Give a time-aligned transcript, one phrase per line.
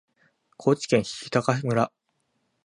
[0.57, 1.91] 高知県日高村